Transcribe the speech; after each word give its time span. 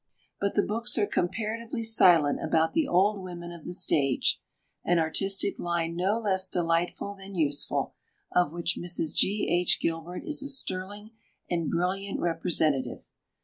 But 0.39 0.55
the 0.55 0.63
books 0.65 0.97
are 0.97 1.05
comparatively 1.05 1.83
silent 1.83 2.39
about 2.43 2.73
the 2.73 2.87
Old 2.87 3.21
Women 3.21 3.51
of 3.51 3.65
the 3.65 3.73
stage—an 3.75 4.97
artistic 4.97 5.59
line 5.59 5.95
no 5.95 6.17
less 6.17 6.49
delightful 6.49 7.13
than 7.13 7.35
useful, 7.35 7.93
of 8.31 8.51
which 8.51 8.79
Mrs. 8.81 9.13
G.H. 9.15 9.79
Gilbert 9.79 10.23
is 10.25 10.41
a 10.41 10.49
sterling 10.49 11.11
and 11.51 11.69
brilliant 11.69 12.19
representative. 12.19 13.05